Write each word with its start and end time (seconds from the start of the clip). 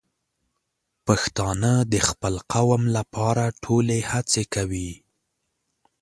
پښتانه 1.05 1.71
د 1.91 1.95
خپل 2.09 2.35
قوم 2.53 2.81
لپاره 2.97 3.43
ټولې 3.63 3.99
هڅې 4.11 4.43
کوي. 4.55 4.91